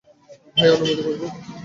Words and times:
By- 0.55 0.69
অনুমতি 0.73 1.01
মঞ্জুর। 1.01 1.31